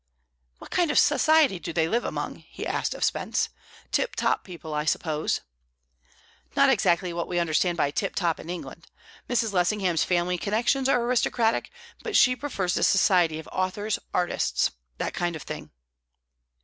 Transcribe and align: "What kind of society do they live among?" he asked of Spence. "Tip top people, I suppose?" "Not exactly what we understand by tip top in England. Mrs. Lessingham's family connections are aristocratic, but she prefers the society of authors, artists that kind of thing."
"What 0.57 0.71
kind 0.71 0.89
of 0.89 0.97
society 0.97 1.59
do 1.59 1.71
they 1.71 1.87
live 1.87 2.03
among?" 2.05 2.37
he 2.49 2.65
asked 2.65 2.95
of 2.95 3.03
Spence. 3.03 3.49
"Tip 3.91 4.15
top 4.15 4.43
people, 4.43 4.73
I 4.73 4.83
suppose?" 4.83 5.41
"Not 6.55 6.71
exactly 6.71 7.13
what 7.13 7.27
we 7.27 7.37
understand 7.37 7.77
by 7.77 7.91
tip 7.91 8.15
top 8.15 8.39
in 8.39 8.49
England. 8.49 8.87
Mrs. 9.29 9.53
Lessingham's 9.53 10.03
family 10.03 10.39
connections 10.39 10.89
are 10.89 11.03
aristocratic, 11.03 11.69
but 12.01 12.15
she 12.15 12.35
prefers 12.35 12.73
the 12.73 12.81
society 12.81 13.37
of 13.37 13.47
authors, 13.51 13.99
artists 14.11 14.71
that 14.97 15.13
kind 15.13 15.35
of 15.35 15.43
thing." 15.43 15.69